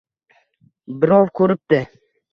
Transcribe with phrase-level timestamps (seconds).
[1.05, 1.83] Birov ko‘ribdi: